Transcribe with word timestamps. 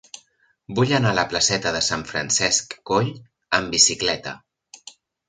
Vull 0.77 0.93
anar 0.99 1.11
a 1.13 1.15
la 1.19 1.25
placeta 1.33 1.73
de 1.75 1.81
Sant 1.87 2.05
Francesc 2.11 2.73
Coll 2.93 3.13
amb 3.59 3.77
bicicleta. 3.77 4.35